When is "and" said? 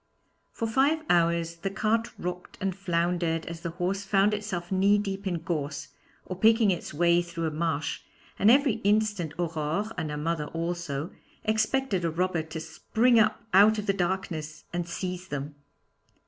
2.59-2.75, 8.39-8.49, 9.99-10.09, 14.73-14.87